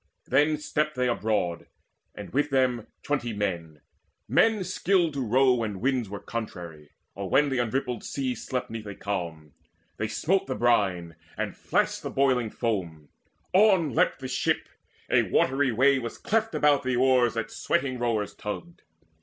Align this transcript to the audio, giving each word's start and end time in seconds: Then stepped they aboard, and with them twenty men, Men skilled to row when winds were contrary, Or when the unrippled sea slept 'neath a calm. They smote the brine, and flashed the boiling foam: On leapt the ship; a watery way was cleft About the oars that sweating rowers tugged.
Then 0.25 0.57
stepped 0.57 0.95
they 0.95 1.07
aboard, 1.07 1.67
and 2.15 2.31
with 2.33 2.49
them 2.49 2.87
twenty 3.03 3.33
men, 3.33 3.81
Men 4.27 4.63
skilled 4.63 5.13
to 5.13 5.23
row 5.23 5.53
when 5.53 5.79
winds 5.79 6.09
were 6.09 6.19
contrary, 6.19 6.89
Or 7.13 7.29
when 7.29 7.49
the 7.49 7.59
unrippled 7.59 8.03
sea 8.03 8.33
slept 8.33 8.71
'neath 8.71 8.87
a 8.87 8.95
calm. 8.95 9.53
They 9.97 10.07
smote 10.07 10.47
the 10.47 10.55
brine, 10.55 11.17
and 11.37 11.55
flashed 11.55 12.01
the 12.01 12.09
boiling 12.09 12.49
foam: 12.49 13.09
On 13.53 13.93
leapt 13.93 14.21
the 14.21 14.27
ship; 14.27 14.69
a 15.07 15.21
watery 15.21 15.71
way 15.71 15.99
was 15.99 16.17
cleft 16.17 16.55
About 16.55 16.81
the 16.81 16.95
oars 16.95 17.35
that 17.35 17.51
sweating 17.51 17.99
rowers 17.99 18.33
tugged. 18.33 18.81